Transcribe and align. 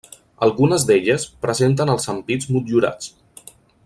Algunes 0.45 0.85
d'elles 0.91 1.25
presenten 1.45 1.93
els 1.97 2.09
ampits 2.17 2.49
motllurats. 2.57 3.13